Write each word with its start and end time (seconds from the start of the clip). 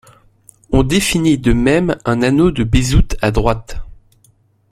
On 0.71 0.81
définit 0.81 1.37
de 1.37 1.53
même 1.53 1.95
un 2.05 2.23
anneau 2.23 2.49
de 2.49 2.63
Bézout 2.63 3.09
à 3.21 3.29
droite. 3.29 3.77